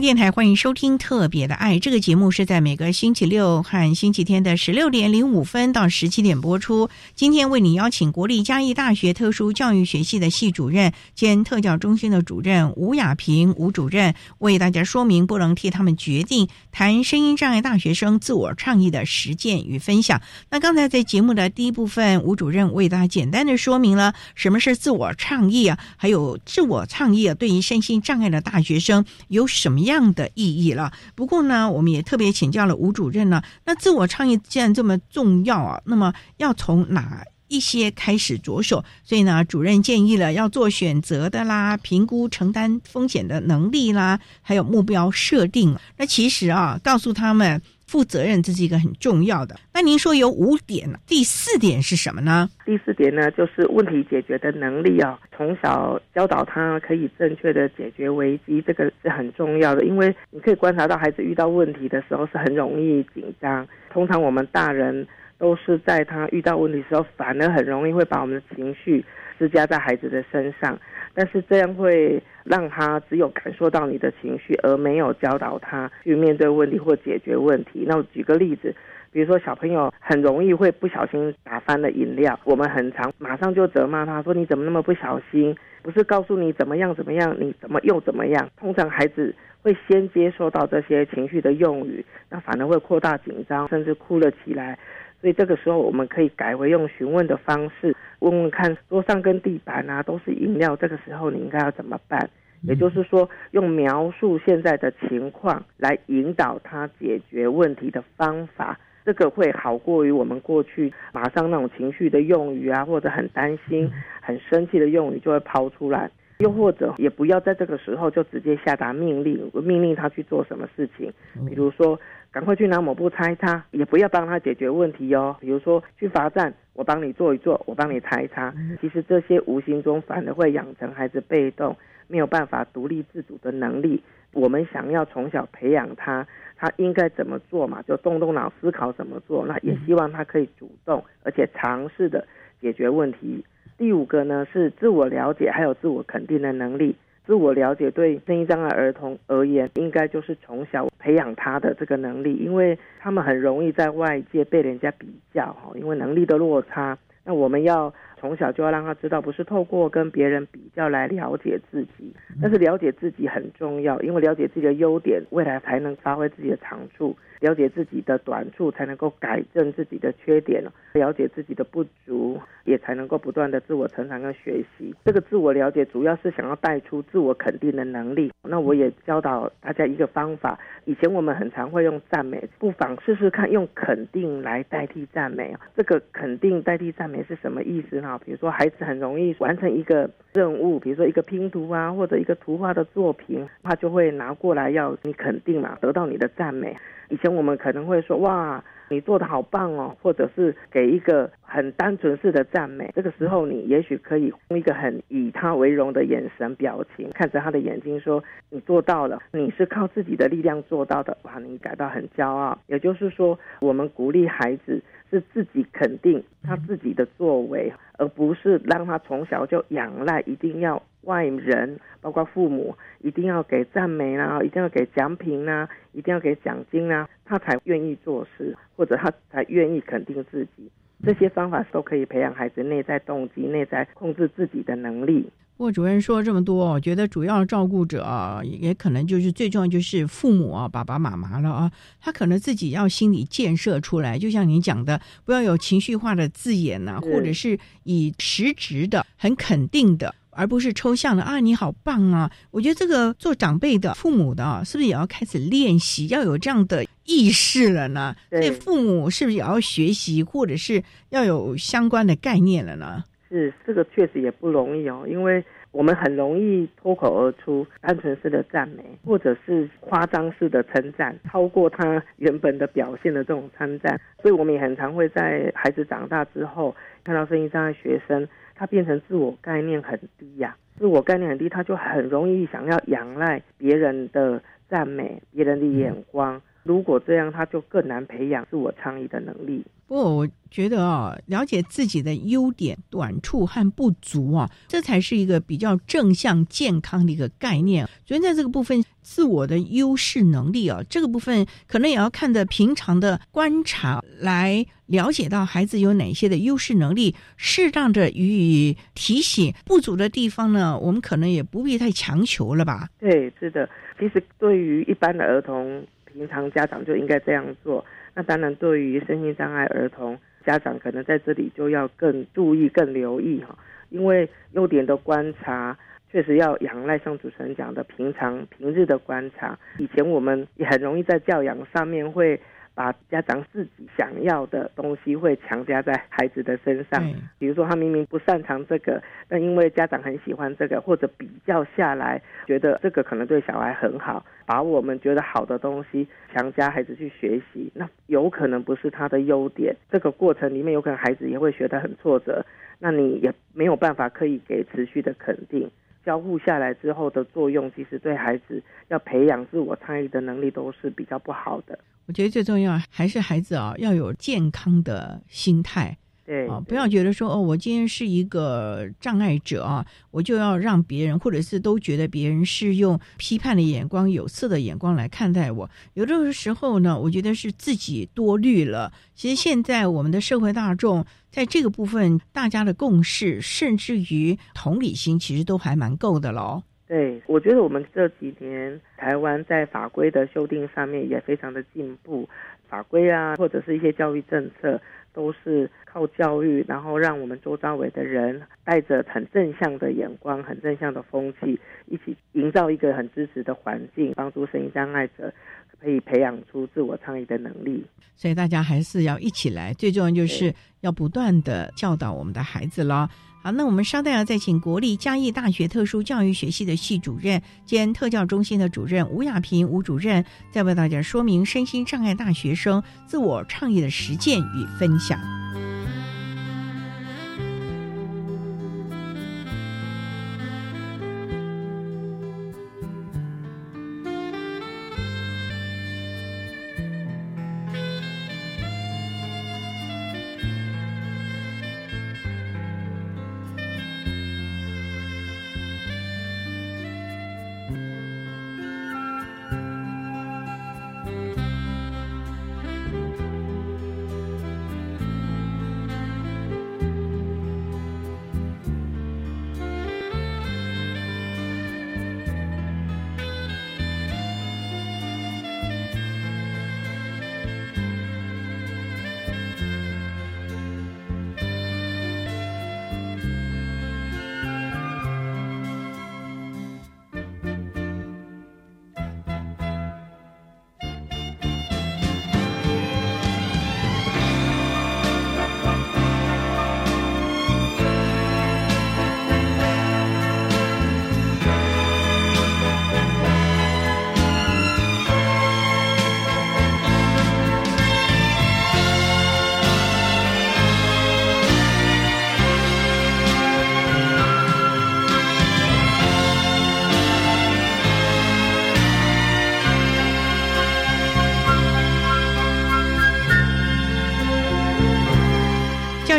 [0.00, 6.90] 电台欢迎收听《特别的爱》这个节目，是在每个星期六和星期天的十六点零五分到十七点播出。
[7.14, 20.20] 今天为你邀请国立嘉义大学特殊教育学系的系主任兼特教中心的主任吴雅萍吴主任，为大家说明不能替他们决定谈声音障碍大学生自我倡议的实践与分享。
[20.50, 30.12] 那刚才在节目的第一部分，吴主任为大家简单的说明了什么是自我倡议啊，还有自我倡议，对于身心障碍的大学生有什么样？
[30.14, 30.92] 的意义了。
[31.14, 33.42] 不过呢，我们也特别请教了吴主任呢。
[33.64, 38.84] 那自我倡议既然这么重要啊，那么要从哪一些开始着手？
[39.02, 45.76] 所以呢，主任建议了要做选择的啦，评估承担风险的能力啦，还有目标设定。
[45.96, 47.62] 那其实啊，告诉他们。
[47.94, 49.54] 负责任这是一个很重要的。
[49.72, 50.98] 那您说有五点呢？
[51.06, 52.50] 第四点是什么呢？
[52.66, 55.16] 第四点呢，就是问题解决的能力啊。
[55.36, 59.84] 从小教导他可以正确的解决危机，这个是很重要的。
[59.84, 63.64] 因为你可以观察到，孩子遇到问题的时候是很容易紧张。
[63.92, 65.06] 通常我们大人
[65.38, 69.04] 都是在他遇到问题的时候，反而很容易会把我们的情绪
[69.38, 70.76] 施加在孩子的身上。
[71.14, 77.84] 但是这样会让他只有感受到你的情绪，而没有教导他去面对问题或解决问题。
[77.86, 78.74] 那我举个例子，
[79.12, 85.54] 比如说小朋友很容易会不小心打翻了饮料，我们很常马上就责骂他说：“你怎么那么不小心？
[85.82, 94.78] 不是告诉你怎么样怎么样，你怎么又怎么样？”通常孩子会先接受到这些情绪的用语，那反而会扩大紧张，甚至哭了起来。
[95.24, 102.28] 所以这个时候，我们可以改为用询问的方式，问问看桌上跟地板啊都是饮料，这个时候你应该要怎么办？
[102.60, 116.10] 也就是说，用描述现在的情况来引导他解决问题的方法，这个会好过于我们过去马上那种情绪的用语啊，或者很担心、很生气的用语就会抛出来。
[116.40, 121.10] 又或者，也不要在这个时候就直接下达命令，命令他去做什么事情，
[121.48, 121.98] 比如说。
[122.34, 125.36] 赶快去拿抹布擦一擦，也不要帮他解决问题哦。
[125.38, 128.52] 比如说去罚站，我帮你做一做，我帮你擦一擦。
[128.80, 131.76] 其实这些无形中反而会养成孩子被动，
[132.08, 134.02] 没有办法独立自主的能力。
[134.32, 137.80] 我们想要从小培养他，他应该怎么做嘛？
[137.82, 139.46] 就动动脑思考怎么做。
[139.46, 142.26] 那也希望他可以主动而且尝试的
[142.60, 143.44] 解决问题。
[143.78, 146.96] 第五个呢是自我了解还有自我肯定的能力。
[147.26, 156.98] 自我了解对声音障碍儿童而言，应该就是从小培养他的这个能力，因为他们很容易在外界被人家比较哈，因为能力的落差。
[157.26, 167.16] 那我们要从小就要让他知道，不是透过跟别人比较来了解自己，但是了解自己很重要，因为了解自己的优点，未来才能发挥自己的长处。
[167.44, 170.62] 了解自己的短处，才能够改正自己的缺点；
[170.94, 174.94] 了解自己的不足，也才能够不断的自我成长跟学习。
[175.04, 178.32] 这个自我了解，主要是想要带出自我肯定的能力。
[178.42, 180.58] 那我也教导大家一个方法。
[180.86, 185.54] 以前我们很常会用赞美，不妨试试看用肯定来代替赞美。
[185.76, 188.18] 这个肯定代替赞美是什么意思呢？
[188.24, 196.74] 比如说，孩子很容易完成一个任务，比如说一个拼图啊，或者一个图画的作品，他就会拿过来要你肯定嘛，得到你的赞美。
[197.14, 202.90] 以前我们可能会说哇，你做的好棒哦，或者是给一个很单纯式的赞美。
[202.92, 212.58] 这个时候，你也许可以用一个很以他为荣的眼神表情，看着他的眼睛说：“你做到了，你是靠自己的力量做到的。”哇，你感到很骄傲。
[212.66, 214.82] 也就是说，我们鼓励孩子
[215.14, 220.82] 是自己肯定他自己的作为，而不是让他从小就仰赖一定要。
[221.04, 230.70] 外人，包括父母，一定要给赞美啦，一定要给奖品啦，一定要给奖金啦，他才愿意做事，或者他才愿意肯定自己。
[231.04, 235.28] 这些方法都可以培养孩子内在动机、内在控制自己的能力。
[235.56, 250.14] 不过主任说这么多，我觉得主要照顾者啊，也可能就是最重要就是父母啊，爸爸妈妈了啊，他可能自己要心理建设出来，就像您讲的，不要有情绪化的字眼呐，或者是以实质的、很肯定的。
[250.36, 251.38] 而不是抽象的啊！
[251.38, 252.28] 你好棒啊！
[252.50, 258.16] 我觉得这个做长辈的、父母的，是不是也要开始练习，要有这样的意识了呢？
[258.30, 263.04] 所以父母是不是也要学习，或者是要有相关的概念了呢？
[263.34, 274.00] 是，这个确实也不容易哦，因为我们很容易脱口而出单纯式的赞美，或者是夸张式的称赞，超过他原本的表现的这种称赞。
[274.22, 278.28] 所以我们也很常会在孩子长大之后，看到声音上的学生。
[278.56, 286.40] 他变成自我概念很低呀，自我概念很低，他就很容易想要仰赖别人的赞美、别人的眼光。
[286.64, 289.62] 如果这样，他就更难培养自我倡议的能力。
[289.86, 297.86] 不过，我觉得啊，了解自己的优点、短处和不足啊，这才是一个比较正向、健康的一个概念。
[298.06, 309.52] 所以，在这个部分，自我的优势能力啊，这个部分可能也要看的平常的观察来了解到孩子有哪些的优势能力，适当的予以提醒。
[309.66, 312.88] 不足的地方呢，我们可能也不必太强求了吧？
[312.98, 313.68] 对，是的。
[313.98, 315.84] 其实，对于一般的儿童。
[316.14, 317.84] 平常家长就应该这样做。
[318.14, 323.54] 那当然，对于身心障碍儿童，家长可能在这里就要更注意、更留意哈。
[323.90, 325.76] 因为优点的观察，
[326.10, 329.58] 确实要仰赖像主持人讲的平常平日的观察。
[329.78, 332.40] 以前我们也很容易在教养上面会。
[332.74, 337.02] 把家长自己想要的东西会强加在孩子的身上，
[337.38, 349.74] 比如说他明明不擅长这个，但因为家长很喜欢这个，或者比较下来觉得这个可能对小孩很好，把我们觉得好的东西强加孩子去学习，那有可能不是他的优点。
[349.90, 352.44] 这个过程里面有可能孩子也会学得很挫折，
[352.80, 355.70] 那你也没有办法可以给持续的肯定。
[356.04, 361.78] 交互下来之后的作用，其实对孩子要培养自我参与的能力都是比较不好的。
[362.06, 365.96] 我觉得最重要还是孩子啊，要有健康的心态。
[366.26, 375.68] 对啊，不要觉得说哦，我今天是一个障碍者啊，我就要让别人，或者是都觉得别人是用批判的眼光、有色的眼光来看待我。
[375.92, 378.90] 有的时候呢，我觉得是自己多虑了。
[379.14, 386.62] 其实现在我们的社会大众在这个部分，大家的共识，甚至于同理心，其实都还蛮够的喽。
[386.86, 392.26] 对，我觉得我们这几年台湾在法规的修订上面也非常的进步，
[392.68, 394.80] 法规啊，或者是一些教育政策。
[395.14, 405.32] 都是靠教育，然后让我们周遭围的人带着很正向的眼光、很正向的风气，一起营造一个很支持的环境，帮助声音障碍者
[405.80, 407.86] 可以培养出自我倡议的能力。
[408.16, 413.08] 所以大家还是要一起来，最重要就是要不断的教导我们的孩子了。
[413.44, 425.43] 好，那我们稍待啊再请国立嘉义大学特殊教育学系的系主任兼特教中心的主任吴亚平吴主任，再为大家说明身心障碍大学生自我倡议的实践与分享。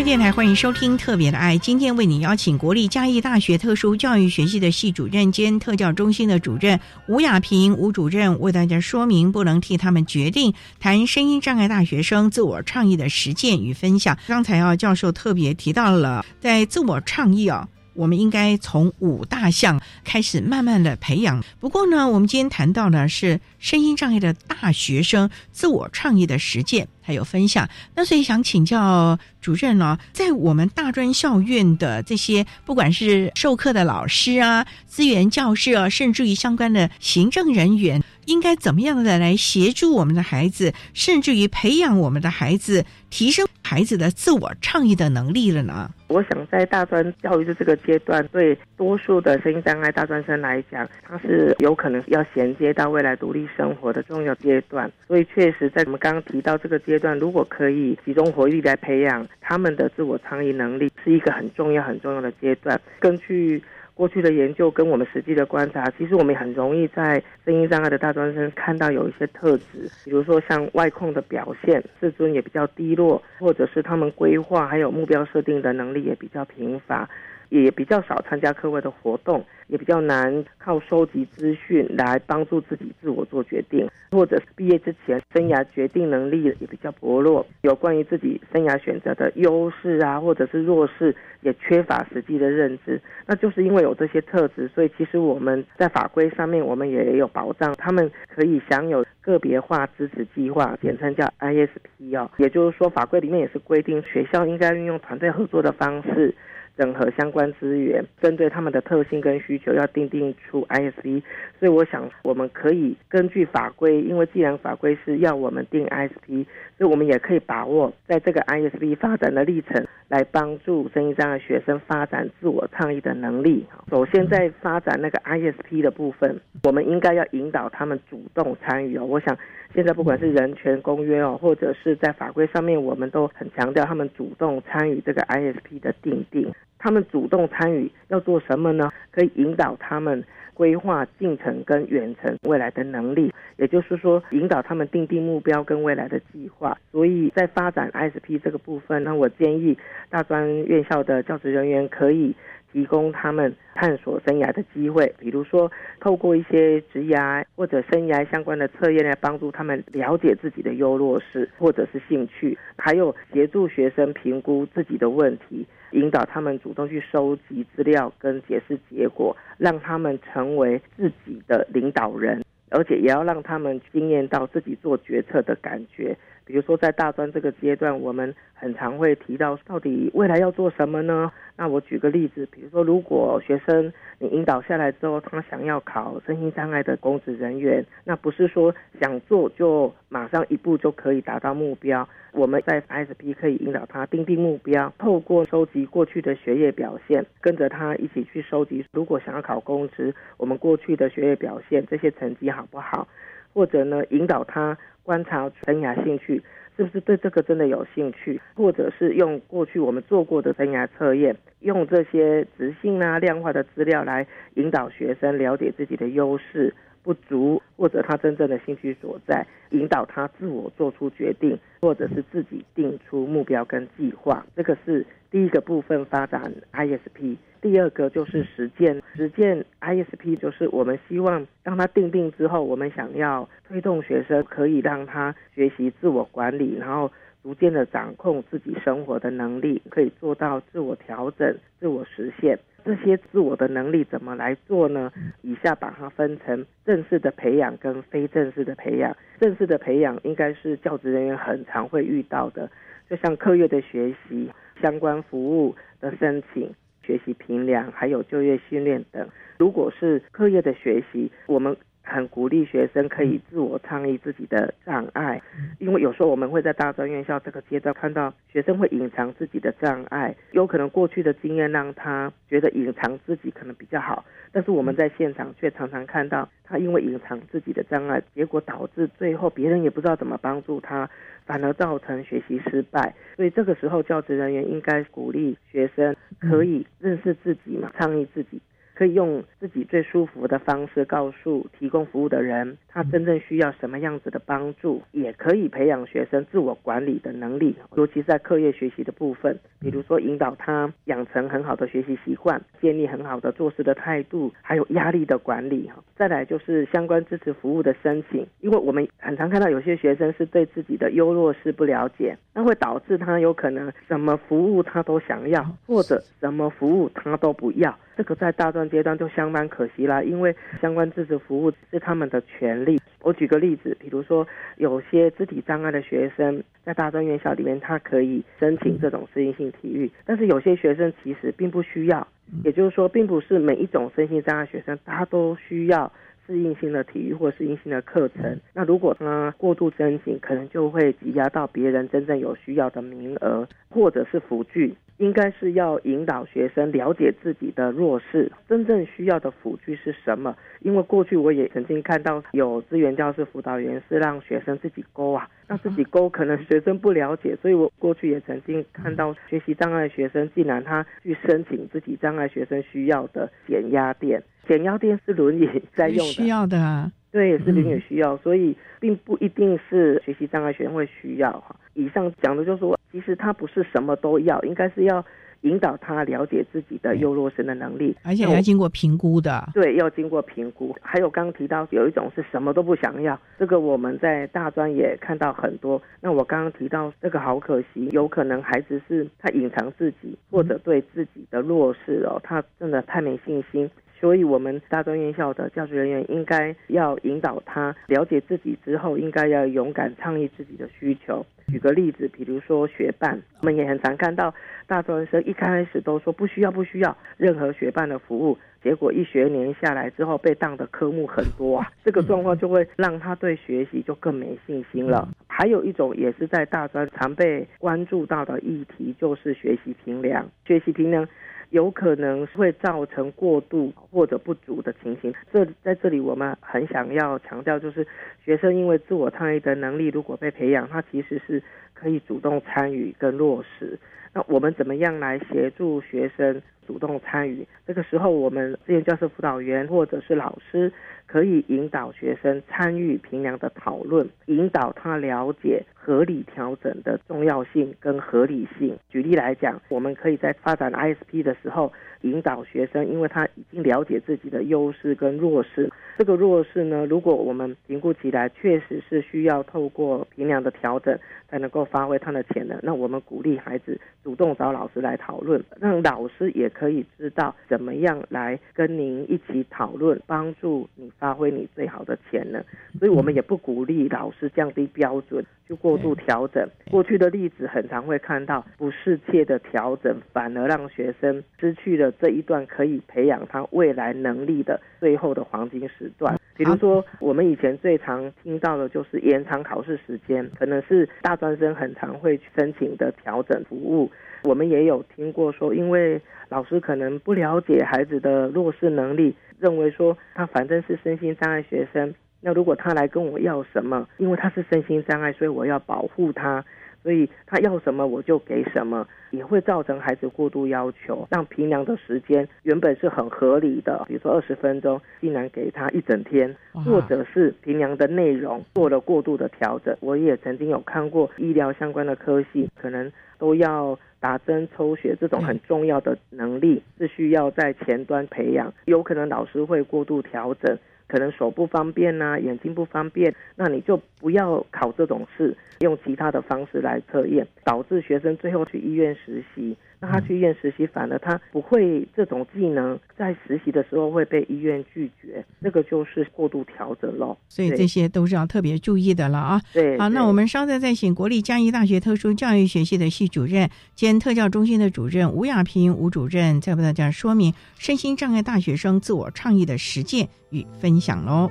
[0.05, 1.57] 电台，欢迎收听《特别的爱》。
[1.59, 14.15] 今天为你邀请国立嘉义大学特殊教育学系的系主任兼特教中心的主任吴雅萍吴主任，为大家说明不能替他们决定，谈声音障碍大学生自我倡议的实践与分享。
[14.27, 17.67] 刚才啊，教授特别提到了在自我倡议啊。
[17.95, 21.43] 我们应该从五大项开始慢慢的培养。
[21.59, 27.69] 不过呢，我们今天谈到的是声音障碍的大学生自我创意的实践还有分享。
[27.95, 45.89] 那所以想请教主任呢，在我们大专校院的这些，不管是授课的老师啊、资源教师啊，甚至于相关的行政人员，应该怎么样的来协助我们的孩子，甚至于培养我们的孩子，提升孩子的自我倡议的能力了呢？
[46.07, 54.91] 我想在大专教育的这个阶段，对多数的声音障碍大专生来讲，它是有可能要衔接到未来独立生活的重要阶段。
[55.07, 62.79] 所以，确实在我们刚刚提到这个阶段，如果可以集中火力来培养他们的自我倡议能力，是一个很重要很重要的阶段。
[62.99, 63.61] 根据
[63.95, 77.09] 过去的研究跟我们实际的观察，其实我们很容易在声音障碍的大专生看到有一些特质，比如说像外控的表现，自尊也比较低落，或者是他们规划还有目标设定的能力也比较贫乏。
[77.49, 93.01] 也比较少参加课外的活动，也比较难靠收集资讯来帮助自己自我做决定，或者毕业之前生涯决定能力也比较薄弱，有关于自己生涯选择的优势啊，或者是弱势，也缺乏实际的认知。
[93.25, 102.29] 那就是因为有这些特质，所以其实我们在法规上面我们也有保障，他们可以享有个别化支持计划，简称叫 ISP 哦。
[102.37, 106.33] 也就是说，法规里面也是规定学校应该运用团队合作的方式。
[106.77, 111.21] 整合相关资源，针对他们的特性跟需求，要定定出 ISP。
[111.59, 116.45] 所以我想，我们可以根据法规，因为既然法规是要我们定 ISP，
[116.77, 123.65] 所以我们也可以把握在这个 ISP 发展的历程，来帮助生意障碍学生发展自我倡议的能力。
[123.89, 129.05] 首先，在发展那个 ISP 的部分，我们应该要引导他们主动参与哦。
[129.05, 129.37] 我想。
[129.73, 136.49] 现在不管是人权公约哦，或者是在法规上面，我们都很强调他们主动参与这个 ISP 的定定。
[136.85, 138.91] 他们主动参与要做什么呢？
[139.09, 140.23] 可以引导他们
[140.53, 146.77] 规划进程跟远程未来的能力，也就是说，引导他们定定目标跟未来的计划。
[146.91, 149.75] 所以在发展 ISP 这个部分，那我建议
[150.11, 152.35] 大专院校的教职人员可以。
[152.75, 155.71] 提供他们探索生涯的机会，比如说
[156.01, 176.17] 透过一些职涯或者生涯相关的测验来帮助他们了解自己的优弱势或者是兴趣，还有协助学生评估自己的问题，引导他们主动去收集资料跟解释结果，让他们成为自己的领导人，而且也要让他们经验到自己做决策的感觉。
[176.45, 181.31] 比如说在大专这个阶段，我们很常会提到到底未来要做什么呢？
[181.57, 192.07] 那我举个例子，比如说，如果学生你引导下来之后，他想要考身心障碍的公职人员，那不是说想做就马上一步就可以达到目标。
[192.31, 198.85] 我们在 SP 可以引导他定定目标，透过收集过去的学业表现，跟着他一起去收集。
[198.91, 203.07] 如果想要考公职，我们过去的学业表现这些成绩好不好？
[203.55, 206.43] 或者呢，引导他观察生涯兴趣。
[206.77, 224.45] 是不是对这个真的有兴趣，或者是用过去我们做过的生涯测验，用这些直性啊量化的资料来引导学生了解自己的优势、不足，或者他真正的兴趣所在，引导他自我做出决定，或者是自己定出目标跟计划。
[224.53, 227.37] 这个是第一个部分发展 ISP。
[227.65, 237.11] 第二个就是实践，实践 ISP 就是我们希望让他定定之后，我们想要推动学生可以让他学习自我管理，然后
[237.41, 242.59] 逐渐的掌控自己生活的能力，可以做到自我调整、自我实现。
[242.83, 245.11] 这些自我的能力怎么来做呢？
[245.41, 249.17] 以下把它分成正式的培养跟非正式的培养。
[249.39, 252.69] 正式的培养应该是教职人员很常会遇到的，
[253.09, 256.71] 就像课业的学习、相关服务的申请。
[257.05, 259.27] 学习评量，还有就业训练等。
[259.59, 265.41] 如果是课业的学习，我们很鼓励学生可以自我倡议自己的障碍，
[265.79, 281.09] 因为有时候我们会在大专院校这个阶段看到学生会隐藏自己的障碍，有可能过去的经验让他觉得隐藏自己可能比较好，但是我们在现场却常常看到他因为隐藏自己的障碍，结果导致最后别人也不知道怎么帮助他。
[281.45, 288.59] 反而造成学习失败，所以这个时候教职人员应该鼓励学生可以认识自己嘛，倡议自己，
[288.95, 306.01] 可以用自己最舒服的方式告诉提供服务的人，他真正需要什么样子的帮助，也可以培养学生自我管理的能力，尤其是在课业学习的部分，比如说引导他养成很好的学习习惯，建立很好的做事的态度，还有压力的管理哈。
[306.15, 317.93] 再来就是相关支持服务的申请，因为我们很常看到有些学生是对自己的优弱势不了解，那会导致他有可能什么服务他都想要，或者什么服务他都不要。
[318.17, 322.99] 这个在大专阶段就相当可惜啦，因为相关支持服务是他们的权利。
[323.21, 332.27] 我举个例子，比如说有些肢体障碍的学生在大专院校里面，他可以申请这种适应性体育，但是有些学生其实并不需要。
[332.63, 336.11] 也就是说，并不是每一种身心障碍学生他都需要
[336.45, 338.59] 适应性的体育或适应性的课程。
[338.73, 344.95] 那如果他过度申请，可能就会挤压到别人真正有需要的名额，或者是辅具。
[345.17, 350.53] 应该是要引导学生了解自己的弱势，真正需要的辅具是什么？
[350.81, 371.75] 因为过去我也曾经看到有资源教室辅导员是让学生自己勾啊，让自己勾，可能学生不了解，所以我过去也曾经看到学习障碍学生竟然他去申请自己障碍学生需要的减压垫，减压垫是轮椅在用的，需要的啊，对，是轮椅需要，所以并不一定是学习障碍学生会需要哈。
[371.93, 372.97] 以上讲的就是说。
[373.11, 375.23] 其实他不是什么都要，应该是要
[375.61, 379.69] 引导他了解自己的优弱生的能力，而且要经过评估的。
[379.73, 380.93] 对，要经过评估。
[381.01, 386.01] 还有刚刚提到有一种是什么都不想要，这个我们在大专也看到很多。
[386.19, 393.89] 那我刚刚提到这个好可惜，有可能孩子是他隐藏自己，或者对自己的弱势哦，他真的太没信心。
[394.19, 401.45] 所以，我们大专院校的教职人员应该要引导他了解自己之后，应该要勇敢倡议自己的需求。
[401.67, 404.53] 举个例子，比如说学伴，我们也很常看到
[404.87, 415.27] 大专生一开始都说不需要不需要任何学伴的服务，结果一学年下来之后被当的科目很多啊， 这个状况就会让他对学习就更没信心了。
[415.47, 421.27] 还有一种也是在大专常被关注到的议题，就是学习评量，学习评量。
[421.75, 425.33] 有可能会造成过度或者不足的情形。
[425.51, 428.07] 这在这里，我们很想要强调，就是
[428.45, 431.61] 学生因为自我倡议的能力如果被培养，他其实是
[431.93, 433.99] 可以主动参与跟落实。
[434.33, 437.67] 那我们怎么样来协助学生主动参与？
[437.85, 440.91] 这个时候，我们志愿教师辅导员或者是老师。
[441.35, 448.97] 可以引导学生参与评量的讨论，引导他了解合理调整的重要性跟合理性。
[449.09, 455.91] 举例来讲，我们可以在发展 ISP 的时候，引导学生，因为他已经了解自己的优势跟弱势。
[456.17, 461.19] 这个弱势呢，如果我们评估起来确实是需要透过评量的调整
[461.49, 471.11] 才能够发挥他的潜能，那我们鼓励孩子主动找老师来讨论，让老师也可以知道怎么样来跟您一起讨论，帮助你。
[471.33, 472.63] 挥你最好的潜能，
[472.99, 476.67] 所以我们也不鼓励老师降低标准，去过度调整。
[476.91, 486.39] 过去的例子很常会看到不适切的调整，反而让学生失去了这一段可以培养他未来能力的最后的黄金时段。
[486.57, 494.09] 比如说，我们以前最常听到的就是延长考试时间，可能是大专生很常会申请的调整服务。
[494.45, 499.35] 我们也有听过说，因为老师可能不了解孩子的弱势能力。
[499.57, 506.63] 认为说他反正是身心障碍学生，那如果他来跟我要什么，因为他是身心障碍，所以我要保护他，
[507.05, 519.95] 所以他要什么我就给什么，也会造成孩子过度要求，让平凉的时间原本是很合理的，比如说二十分钟，竟然给他一整天，或者是平凉的内容做了过度的调整。
[519.99, 523.95] 我也曾经有看过医疗相关的科系，可能都要。
[524.17, 530.75] 打针、抽血这种很重要的能力是需要在前端培养，有可能老师会过度调整，
[531.07, 539.75] 可能手不方便呐，眼睛不方便，那你就不要考这种试，用其他的方式来测验，导致学生最后去医院实习。
[540.05, 547.35] 那他去医院实习，反而他不会这种技能，在实习的时候会被医院拒绝，这个就是过度调整喽。
[547.47, 549.61] 所以这些都是要特别注意的了啊。
[549.73, 561.49] 对，好，那我们稍后再请国立嘉义大学特殊教育学系的系主任兼特教中心的主任吴亚平吴主任，再为大家说明身心障碍大学生自我倡议的实践与分享喽。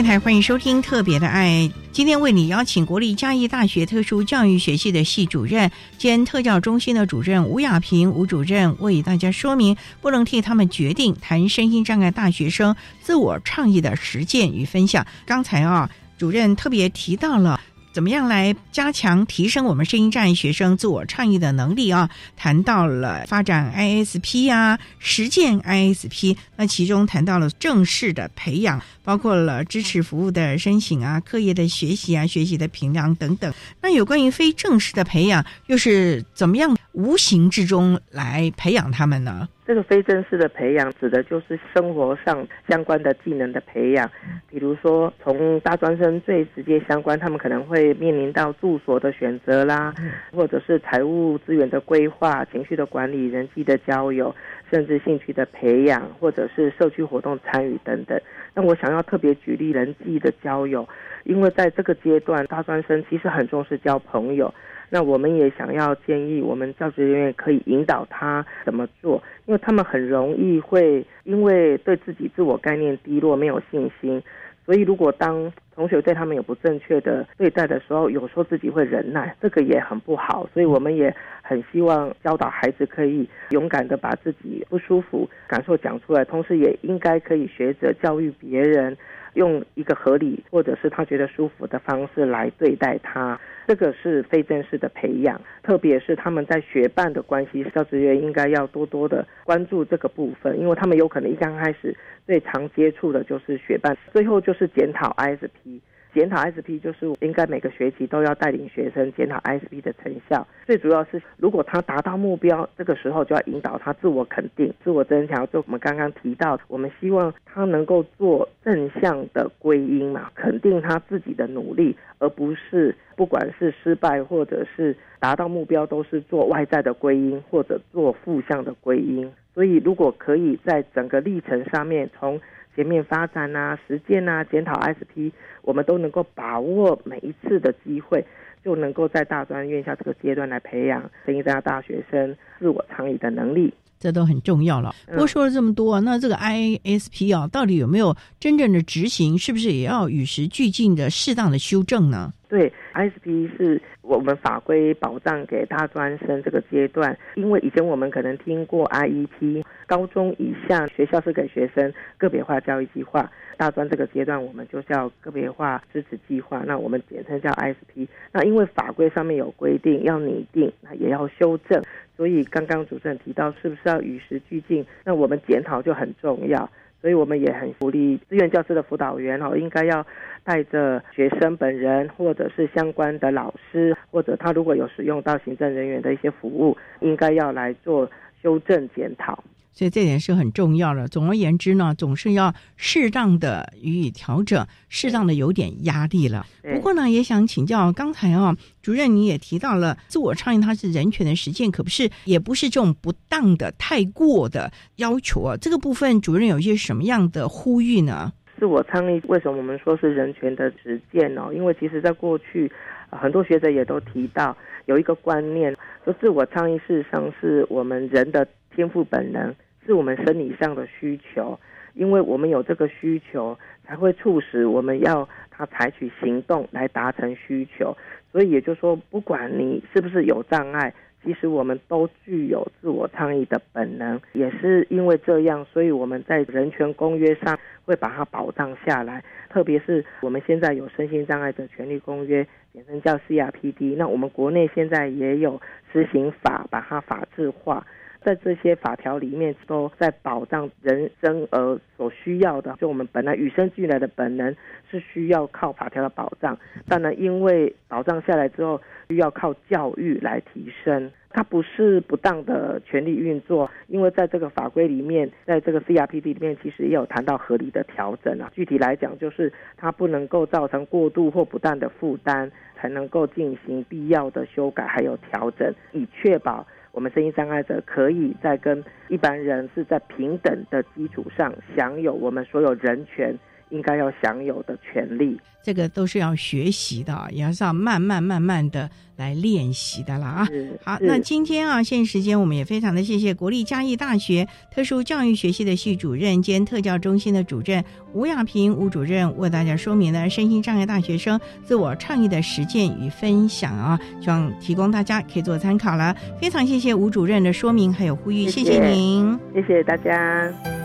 [0.00, 15.06] 电台欢迎收听《特别的爱》，今天为你邀请国立嘉义大学特殊教育学系的系主任兼特教中心的主任吴雅萍吴主任为大家说明不能替他们决定谈身心障碍大学生自我倡议的实践与分享。
[15.26, 17.60] 刚才啊，主任特别提到了。
[17.92, 22.08] 怎么样来加强提升我们声音障碍学生自我倡议的能力啊？
[22.36, 33.52] 谈到了发展 ISP 啊，实践 ISP，那其中谈到了正式的培养，包括了支持服务的申请啊，课业的学习啊，学习的评量等等。
[33.82, 39.48] 那有关于非正式的培养，又是怎么样无形之中来培养他们呢？
[39.70, 44.10] 这个非正式的培养，指的就是生活上相关的技能的培养，
[44.48, 49.94] 比如说从大专生最直接相关，他们可能会面临到住所的选择啦，
[50.32, 54.34] 或者是财务资源的规划、情绪的管理、人际的交友，
[54.72, 58.20] 甚至兴趣的培养，或者是社区活动参与等等。
[58.52, 60.88] 那我想要特别举例人际的交友，
[61.22, 64.52] 因为在这个阶段，大专生其实很重视交朋友。
[64.90, 74.20] 那我们也想要建议我们教职人员可以引导他怎么做，因为他们很容易会因为对自己自我概念低落、没有信心，
[74.66, 80.46] 所以如果当同学对他们有不正确的对待的时候，有时候自己会忍耐，这个也很不好。
[80.52, 88.96] 所以我们也很希望教导孩子可以勇敢的把自己不舒服感受讲出来，同时也应该可以学着教育别人。
[89.34, 95.40] 用一个合理或者是他觉得舒服的方式来对待他，这个是非正式的培养。
[95.62, 105.80] 特别是他们在学伴的关系，教职员应该要多多的关注这个部分，因为他们有可能一刚开始最常接触的就是学伴，最后就是检讨 ISP。
[106.12, 110.46] 检讨 SP 就是应该每个学期都要带领学生检讨 SP 的成效。
[110.66, 115.46] 最主要是，如果他达到目标，这个时候就要引导他自我肯定、自我增强。
[115.52, 129.30] 就我们刚刚提到，我们希望他能够做正向的归因嘛，肯定他自己的努力，而不是不管是失败或者是达到目标，都是做外在的归因或者做负向的归因。
[129.52, 132.40] 所以，如果可以在整个历程上面从
[132.74, 138.24] 全面发展呐、实践呐、检讨 SP，我们都能够把握每一次的机会，
[138.64, 144.92] 就能够在大专院校这个阶段来培养声音障大学生自我参与的能力，这都很重要了。
[145.06, 149.38] 不过说了这么多，那这个 ISP 啊，到底有没有真正的执行？
[149.38, 152.32] 是不是也要与时俱进的适当的修正呢？
[152.48, 168.08] 对，ISP 是我们法规保障给大专生这个阶段，因为以前我们可能听过 IEP，高中以下学校是给学生个别化教育计划，大专这个阶段我们就叫个别化支持计划，那我们简称叫 ISP。
[168.32, 171.80] 那因为法规上面有规定要拟定，那也要修正，
[172.20, 176.68] 所以刚刚主持人提到是不是要与时俱进，那我们检讨就很重要。
[177.00, 180.06] 所以我们也很鼓励志愿教师的辅导员哦，应该要
[180.44, 188.10] 带着学生本人，或者是相关的老师，或者他如果有使用到行政人员的一些服务，应该要来做
[188.42, 189.42] 修正检讨。
[189.72, 191.08] 所以这点是很重要的。
[191.08, 196.44] 总而言之呢，总是要适当的予以调整，适当的有点压力了。
[196.62, 205.56] 不过呢，也想请教刚才啊，主任你也提到了自我倡议，它是人权的实践，可不是也不是这种不当的、太过的要求啊。
[205.56, 208.32] 这个部分，主任有一些什么样的呼吁呢？
[208.58, 211.48] 自我倡议为什么我们说是人权的实践呢？
[211.54, 212.70] 因为其实在过去，
[213.08, 214.54] 很多学者也都提到
[214.84, 218.46] 有一个观念，说自我倡议事实上是我们人的。
[218.74, 219.54] 天赋本能
[219.84, 221.58] 是我们生理上的需求，
[221.94, 227.96] 因为我们有这个需求，才会促使我们要他采取行动来达成需求。
[228.32, 230.94] 所以也就是说，不管你是不是有障碍，
[231.24, 234.20] 其实我们都具有自我倡议的本能。
[234.34, 239.24] 也是因为这样，所以我们在人权公约上会把它保障下来。
[239.48, 243.96] 特别是我们现在有身心障碍者权利公约，简称叫 CRPD。
[243.96, 245.60] 那我们国内现在也有
[245.92, 247.84] 施行法，把它法制化。
[248.22, 254.54] 在这些法条里面，都在保障人生而所需要的，就我们本来与生俱来的本能
[254.90, 256.58] 是需要靠法条的保障。
[256.86, 261.10] 当然，因为保障下来之后，需要靠教育来提升。
[261.32, 268.50] 它不是不当的权利运作，因为在这个法规里面，在这个 CRPD 里面，其实也有谈到合理的调整啊。
[268.52, 276.66] 具体来讲，就是它不能够造成过度或不当的负担，才能够进行必要的修改还有调整，以确保。
[276.92, 283.36] 我们声音障碍者可以在跟一般人是在平等的基础上享有我们所有人权
[283.70, 285.40] 应该要享有的权利。
[285.62, 290.48] 这个都是要学习的，也是要慢慢慢慢的来练习的啦
[290.84, 290.94] 啊！
[290.94, 306.16] 好，那今天啊，现时间我们也非常的谢谢国立嘉义大学特殊教育学系的系主任兼特教中心的主任吴亚平吴主任为大家说明了身心障碍大学生自我倡议的实践与分享啊，希望提供大家可以做参考了。
[306.40, 310.79] 非常谢谢吴主任的说明还有呼吁，谢谢您，谢谢大家。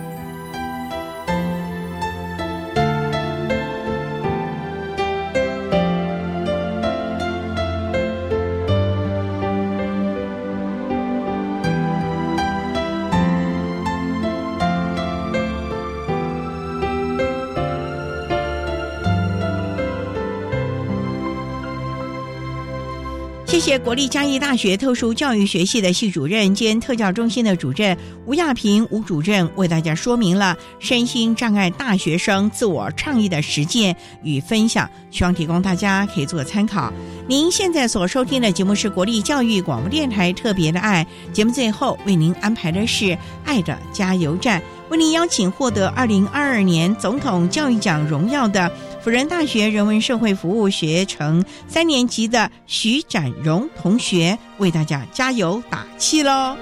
[23.80, 36.92] 国立嘉义大学特殊教育学系的系主任兼特教中心的主任吴亚平吴主任为大家说明了身心障碍大学生自我倡议的实践与分享，希望提供大家可以做参考。
[37.28, 48.72] 您现在所收听的节目是国立教育广播电台特别的爱节目，最后为您安排的是爱的加油站，为您邀请获得二零二二年总统教育奖荣耀的。
[49.06, 56.58] 辅仁大学人文社会服务学程三年级的徐展荣同学为大家加油打气喽！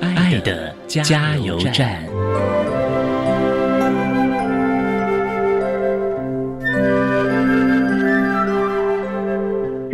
[0.00, 2.09] 爱的加油站。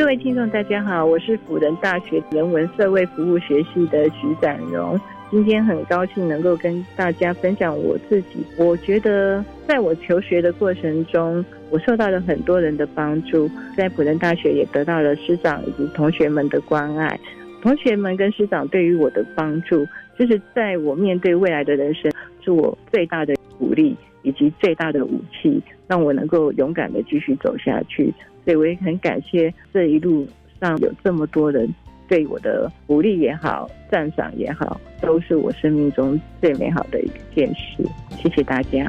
[0.06, 4.96] 各位听众，大家好，我是辅仁大学人文社会服务学系的徐展荣。
[5.32, 8.46] 今天很高兴能够跟大家分享我自己。
[8.56, 17.18] 我觉得在我求学的过程中，我受到了很多人的帮助，在辅仁大学也得到了师长以及同学们的关爱。
[17.60, 19.84] 同学们跟师长对于我的帮助，
[20.16, 22.12] 就是在我面对未来的人生，
[22.44, 28.12] 是我最大的鼓励以及最大的武器，让我能够勇敢的继续走下去。
[28.44, 30.26] 所以我也很感谢这一路
[30.60, 31.68] 上有这么多人
[32.08, 37.84] 对我的鼓励也好、赞赏也好，都是我生命中最美好的一件事。
[38.10, 38.86] 谢谢大家。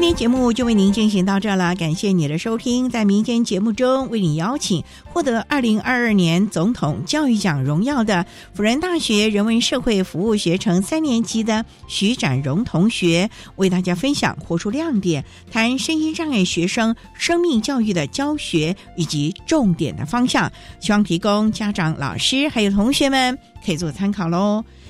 [0.00, 2.88] 今天节目就为您进行到这了，感谢你的收听。
[2.88, 8.24] 在明天节目中，为你邀请获得二零二二年总统教育奖荣耀的
[8.54, 24.64] 辅仁大学人文社会服务学程三年级的徐展荣同学，为大家分享活出亮点，谈身心障碍学生生命教育的教学以及重点的方向，希望提供家长、老师还有同学们可以做参考喽。